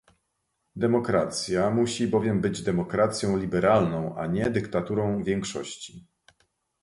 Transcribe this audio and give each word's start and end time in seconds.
Demokracja 0.75 1.69
musi 1.69 2.07
bowiem 2.07 2.41
być 2.41 2.61
demokracją 2.61 3.37
liberalną 3.37 4.15
a 4.17 4.27
nie 4.27 4.49
dyktaturą 4.49 5.23
większości 5.23 6.07